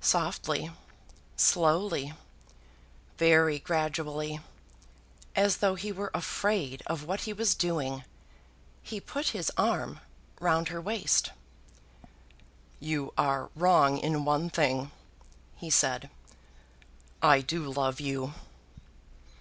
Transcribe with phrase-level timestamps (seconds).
[0.00, 0.70] Softly,
[1.34, 2.14] slowly,
[3.18, 4.38] very gradually,
[5.34, 8.04] as though he were afraid of what he was doing,
[8.84, 9.98] he put his arm
[10.38, 11.32] round her waist.
[12.78, 14.92] "You are wrong in one thing,"
[15.56, 16.08] he said.
[17.20, 18.34] "I do love you."